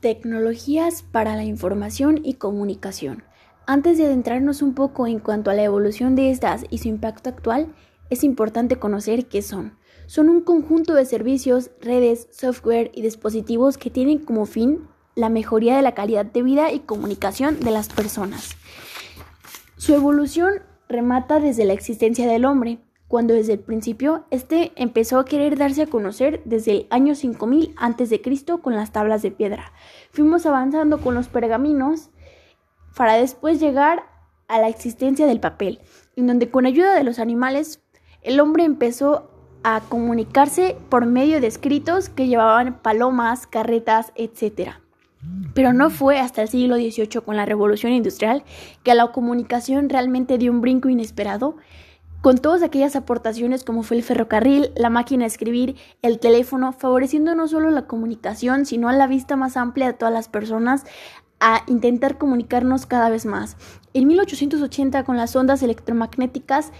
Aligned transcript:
Tecnologías 0.00 1.02
para 1.02 1.36
la 1.36 1.44
información 1.44 2.20
y 2.24 2.34
comunicación. 2.34 3.22
Antes 3.66 3.98
de 3.98 4.06
adentrarnos 4.06 4.62
un 4.62 4.72
poco 4.72 5.06
en 5.06 5.18
cuanto 5.18 5.50
a 5.50 5.54
la 5.54 5.62
evolución 5.62 6.14
de 6.14 6.30
estas 6.30 6.64
y 6.70 6.78
su 6.78 6.88
impacto 6.88 7.28
actual, 7.28 7.74
es 8.08 8.24
importante 8.24 8.76
conocer 8.76 9.26
qué 9.26 9.42
son. 9.42 9.76
Son 10.06 10.30
un 10.30 10.40
conjunto 10.40 10.94
de 10.94 11.04
servicios, 11.04 11.70
redes, 11.82 12.28
software 12.30 12.90
y 12.94 13.02
dispositivos 13.02 13.76
que 13.76 13.90
tienen 13.90 14.20
como 14.20 14.46
fin 14.46 14.88
la 15.16 15.28
mejoría 15.28 15.76
de 15.76 15.82
la 15.82 15.92
calidad 15.92 16.24
de 16.24 16.42
vida 16.42 16.72
y 16.72 16.80
comunicación 16.80 17.60
de 17.60 17.70
las 17.70 17.90
personas. 17.90 18.56
Su 19.76 19.94
evolución 19.94 20.62
remata 20.88 21.40
desde 21.40 21.66
la 21.66 21.74
existencia 21.74 22.26
del 22.26 22.46
hombre, 22.46 22.78
cuando 23.10 23.34
desde 23.34 23.54
el 23.54 23.58
principio 23.58 24.24
este 24.30 24.70
empezó 24.76 25.18
a 25.18 25.24
querer 25.24 25.58
darse 25.58 25.82
a 25.82 25.88
conocer 25.88 26.42
desde 26.44 26.70
el 26.70 26.86
año 26.90 27.16
5000 27.16 27.74
a.C. 27.76 28.22
con 28.62 28.76
las 28.76 28.92
tablas 28.92 29.20
de 29.20 29.32
piedra. 29.32 29.72
Fuimos 30.12 30.46
avanzando 30.46 31.00
con 31.00 31.16
los 31.16 31.26
pergaminos 31.26 32.10
para 32.94 33.14
después 33.14 33.58
llegar 33.58 34.04
a 34.46 34.60
la 34.60 34.68
existencia 34.68 35.26
del 35.26 35.40
papel, 35.40 35.80
en 36.14 36.28
donde 36.28 36.52
con 36.52 36.66
ayuda 36.66 36.94
de 36.94 37.02
los 37.02 37.18
animales 37.18 37.82
el 38.22 38.38
hombre 38.38 38.62
empezó 38.62 39.28
a 39.64 39.80
comunicarse 39.88 40.76
por 40.88 41.04
medio 41.04 41.40
de 41.40 41.48
escritos 41.48 42.10
que 42.10 42.28
llevaban 42.28 42.80
palomas, 42.80 43.48
carretas, 43.48 44.12
etc. 44.14 44.74
Pero 45.52 45.72
no 45.72 45.90
fue 45.90 46.20
hasta 46.20 46.42
el 46.42 46.48
siglo 46.48 46.76
XVIII 46.76 47.22
con 47.24 47.36
la 47.36 47.44
revolución 47.44 47.92
industrial 47.92 48.44
que 48.84 48.94
la 48.94 49.10
comunicación 49.10 49.88
realmente 49.88 50.38
dio 50.38 50.52
un 50.52 50.60
brinco 50.60 50.88
inesperado 50.88 51.56
con 52.20 52.38
todas 52.38 52.62
aquellas 52.62 52.96
aportaciones 52.96 53.64
como 53.64 53.82
fue 53.82 53.96
el 53.96 54.02
ferrocarril, 54.02 54.72
la 54.76 54.90
máquina 54.90 55.24
de 55.24 55.28
escribir, 55.28 55.76
el 56.02 56.18
teléfono, 56.18 56.72
favoreciendo 56.72 57.34
no 57.34 57.48
solo 57.48 57.70
la 57.70 57.86
comunicación, 57.86 58.66
sino 58.66 58.88
a 58.88 58.92
la 58.92 59.06
vista 59.06 59.36
más 59.36 59.56
amplia 59.56 59.86
de 59.86 59.92
todas 59.94 60.12
las 60.12 60.28
personas 60.28 60.84
a 61.40 61.62
intentar 61.66 62.18
comunicarnos 62.18 62.84
cada 62.84 63.08
vez 63.08 63.24
más. 63.24 63.56
En 63.94 64.06
1880, 64.06 65.04
con 65.04 65.16
las 65.16 65.34
ondas 65.34 65.62
electromagnéticas, 65.62 66.72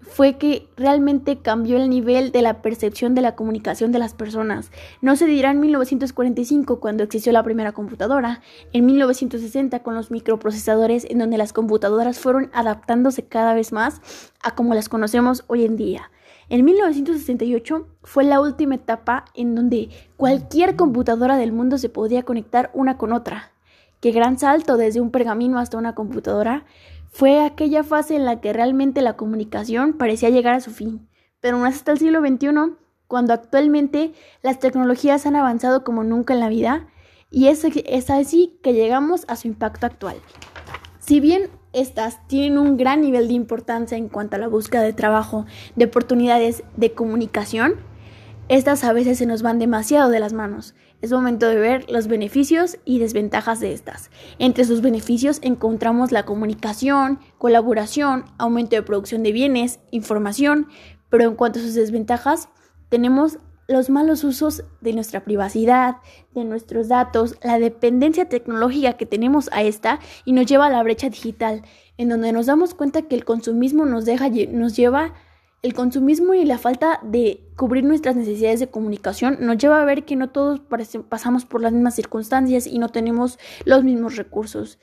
fue 0.00 0.38
que 0.38 0.68
realmente 0.76 1.38
cambió 1.38 1.76
el 1.76 1.90
nivel 1.90 2.32
de 2.32 2.42
la 2.42 2.62
percepción 2.62 3.14
de 3.14 3.22
la 3.22 3.34
comunicación 3.34 3.92
de 3.92 3.98
las 3.98 4.14
personas. 4.14 4.70
No 5.00 5.16
se 5.16 5.26
dirá 5.26 5.50
en 5.50 5.60
1945 5.60 6.80
cuando 6.80 7.04
existió 7.04 7.32
la 7.32 7.42
primera 7.42 7.72
computadora, 7.72 8.40
en 8.72 8.86
1960 8.86 9.82
con 9.82 9.94
los 9.94 10.10
microprocesadores 10.10 11.06
en 11.08 11.18
donde 11.18 11.38
las 11.38 11.52
computadoras 11.52 12.18
fueron 12.18 12.50
adaptándose 12.52 13.26
cada 13.26 13.54
vez 13.54 13.72
más 13.72 14.00
a 14.42 14.54
como 14.54 14.74
las 14.74 14.88
conocemos 14.88 15.44
hoy 15.48 15.64
en 15.64 15.76
día. 15.76 16.10
En 16.50 16.64
1968 16.64 17.86
fue 18.02 18.24
la 18.24 18.40
última 18.40 18.76
etapa 18.76 19.26
en 19.34 19.54
donde 19.54 19.90
cualquier 20.16 20.76
computadora 20.76 21.36
del 21.36 21.52
mundo 21.52 21.76
se 21.76 21.90
podía 21.90 22.22
conectar 22.22 22.70
una 22.72 22.96
con 22.96 23.12
otra. 23.12 23.52
Qué 24.00 24.12
gran 24.12 24.38
salto 24.38 24.76
desde 24.76 25.00
un 25.00 25.10
pergamino 25.10 25.58
hasta 25.58 25.76
una 25.76 25.94
computadora 25.94 26.64
fue 27.10 27.40
aquella 27.40 27.82
fase 27.84 28.16
en 28.16 28.24
la 28.24 28.40
que 28.40 28.52
realmente 28.52 29.02
la 29.02 29.16
comunicación 29.16 29.94
parecía 29.94 30.30
llegar 30.30 30.54
a 30.54 30.60
su 30.60 30.70
fin, 30.70 31.08
pero 31.40 31.58
no 31.58 31.66
es 31.66 31.76
hasta 31.76 31.92
el 31.92 31.98
siglo 31.98 32.20
XXI 32.20 32.76
cuando 33.06 33.32
actualmente 33.32 34.12
las 34.42 34.58
tecnologías 34.58 35.26
han 35.26 35.36
avanzado 35.36 35.82
como 35.82 36.04
nunca 36.04 36.34
en 36.34 36.40
la 36.40 36.48
vida 36.48 36.88
y 37.30 37.48
es, 37.48 37.64
es 37.64 38.10
así 38.10 38.58
que 38.62 38.74
llegamos 38.74 39.24
a 39.28 39.36
su 39.36 39.48
impacto 39.48 39.86
actual. 39.86 40.16
Si 40.98 41.20
bien 41.20 41.50
estas 41.72 42.26
tienen 42.28 42.58
un 42.58 42.76
gran 42.76 43.00
nivel 43.00 43.28
de 43.28 43.34
importancia 43.34 43.96
en 43.96 44.08
cuanto 44.08 44.36
a 44.36 44.38
la 44.38 44.48
búsqueda 44.48 44.82
de 44.82 44.92
trabajo, 44.92 45.46
de 45.74 45.86
oportunidades 45.86 46.64
de 46.76 46.92
comunicación, 46.92 47.76
estas 48.48 48.82
a 48.84 48.92
veces 48.92 49.18
se 49.18 49.26
nos 49.26 49.42
van 49.42 49.58
demasiado 49.58 50.08
de 50.10 50.20
las 50.20 50.32
manos. 50.32 50.74
Es 51.02 51.12
momento 51.12 51.46
de 51.46 51.56
ver 51.56 51.90
los 51.90 52.08
beneficios 52.08 52.78
y 52.84 52.98
desventajas 52.98 53.60
de 53.60 53.72
estas. 53.72 54.10
Entre 54.38 54.64
sus 54.64 54.80
beneficios 54.80 55.38
encontramos 55.42 56.12
la 56.12 56.24
comunicación, 56.24 57.20
colaboración, 57.36 58.24
aumento 58.38 58.74
de 58.74 58.82
producción 58.82 59.22
de 59.22 59.32
bienes, 59.32 59.80
información, 59.90 60.68
pero 61.10 61.24
en 61.24 61.34
cuanto 61.34 61.58
a 61.58 61.62
sus 61.62 61.74
desventajas, 61.74 62.48
tenemos 62.88 63.38
los 63.68 63.90
malos 63.90 64.24
usos 64.24 64.64
de 64.80 64.94
nuestra 64.94 65.24
privacidad, 65.24 65.96
de 66.34 66.44
nuestros 66.44 66.88
datos, 66.88 67.36
la 67.42 67.58
dependencia 67.58 68.26
tecnológica 68.26 68.94
que 68.94 69.04
tenemos 69.04 69.50
a 69.52 69.62
esta 69.62 70.00
y 70.24 70.32
nos 70.32 70.46
lleva 70.46 70.66
a 70.66 70.70
la 70.70 70.82
brecha 70.82 71.10
digital, 71.10 71.62
en 71.98 72.08
donde 72.08 72.32
nos 72.32 72.46
damos 72.46 72.72
cuenta 72.72 73.02
que 73.02 73.14
el 73.14 73.26
consumismo 73.26 73.84
nos 73.84 74.06
deja 74.06 74.30
nos 74.50 74.74
lleva 74.74 75.12
el 75.62 75.74
consumismo 75.74 76.34
y 76.34 76.44
la 76.44 76.58
falta 76.58 77.00
de 77.02 77.44
cubrir 77.56 77.84
nuestras 77.84 78.14
necesidades 78.14 78.60
de 78.60 78.70
comunicación 78.70 79.38
nos 79.40 79.58
lleva 79.58 79.82
a 79.82 79.84
ver 79.84 80.04
que 80.04 80.14
no 80.14 80.30
todos 80.30 80.60
pasamos 81.08 81.46
por 81.46 81.62
las 81.62 81.72
mismas 81.72 81.96
circunstancias 81.96 82.66
y 82.66 82.78
no 82.78 82.88
tenemos 82.90 83.38
los 83.64 83.82
mismos 83.82 84.16
recursos. 84.16 84.78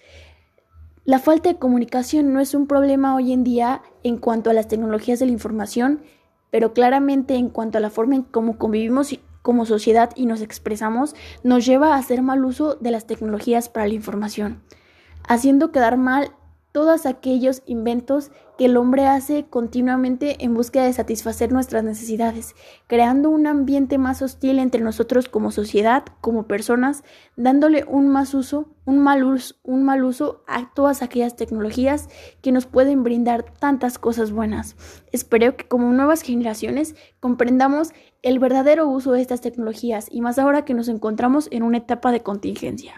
La 1.06 1.20
falta 1.20 1.50
de 1.50 1.60
comunicación 1.60 2.34
no 2.34 2.40
es 2.40 2.54
un 2.54 2.68
problema 2.68 3.16
hoy 3.16 3.32
en 3.32 3.44
día 3.44 3.84
en 4.04 4.18
cuanto 4.18 4.50
a 4.50 4.54
las 4.54 4.68
tecnologías 4.68 5.20
de 5.20 5.28
la 5.28 5.32
información, 5.32 6.02
pero 6.52 6.74
claramente 6.74 7.36
en 7.36 7.50
cuanto 7.50 7.78
a 7.78 7.82
la 7.82 7.90
forma 7.90 8.16
en 8.16 8.24
cómo 8.24 8.58
convivimos 8.58 9.18
como 9.42 9.66
sociedad 9.66 10.10
y 10.16 10.26
nos 10.26 10.42
expresamos, 10.42 11.16
nos 11.44 11.66
lleva 11.66 11.94
a 11.94 12.00
hacer 12.00 12.22
mal 12.24 12.44
uso 12.44 12.76
de 12.76 12.92
las 12.92 13.06
tecnologías 13.06 13.70
para 13.70 13.88
la 13.88 13.94
información, 13.94 14.64
haciendo 15.28 15.72
quedar 15.72 15.98
mal 15.98 16.32
todos 16.76 17.06
aquellos 17.06 17.64
inventos 17.66 18.32
que 18.58 18.66
el 18.66 18.76
hombre 18.76 19.08
hace 19.08 19.46
continuamente 19.50 20.44
en 20.44 20.54
búsqueda 20.54 20.84
de 20.84 20.92
satisfacer 20.92 21.50
nuestras 21.50 21.86
necesidades, 21.86 22.54
creando 22.88 23.30
un 23.30 23.48
ambiente 23.48 23.98
más 23.98 24.22
hostil 24.22 24.60
entre 24.60 24.82
nosotros 24.82 25.30
como 25.30 25.52
sociedad, 25.52 26.04
como 26.20 26.48
personas, 26.48 27.06
dándole 27.38 27.86
un 27.88 28.10
más 28.10 28.34
uso, 28.34 28.68
un 28.84 29.00
mal 29.00 29.24
uso, 29.24 29.56
un 29.64 29.86
mal 29.86 30.04
uso 30.04 30.44
a 30.48 30.74
todas 30.74 31.02
aquellas 31.02 31.38
tecnologías 31.38 32.10
que 32.42 32.52
nos 32.52 32.66
pueden 32.66 33.04
brindar 33.04 33.46
tantas 33.58 33.98
cosas 33.98 34.34
buenas. 34.34 34.76
Espero 35.14 35.56
que 35.56 35.70
como 35.70 35.94
nuevas 35.94 36.24
generaciones 36.24 36.96
comprendamos 37.22 37.94
el 38.22 38.38
verdadero 38.38 38.90
uso 38.90 39.14
de 39.14 39.22
estas 39.22 39.40
tecnologías 39.40 40.08
y 40.12 40.20
más 40.20 40.40
ahora 40.40 40.66
que 40.66 40.74
nos 40.74 40.90
encontramos 40.90 41.48
en 41.52 41.64
una 41.64 41.78
etapa 41.78 42.12
de 42.12 42.22
contingencia. 42.22 42.94